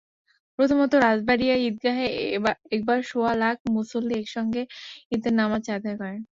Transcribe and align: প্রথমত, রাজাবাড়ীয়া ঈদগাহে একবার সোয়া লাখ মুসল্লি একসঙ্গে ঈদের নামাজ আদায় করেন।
প্রথমত, 0.59 0.91
রাজাবাড়ীয়া 1.03 1.55
ঈদগাহে 1.67 2.07
একবার 2.75 2.99
সোয়া 3.09 3.33
লাখ 3.41 3.57
মুসল্লি 3.75 4.13
একসঙ্গে 4.19 4.61
ঈদের 5.13 5.33
নামাজ 5.41 5.63
আদায় 5.71 5.97
করেন। 6.01 6.21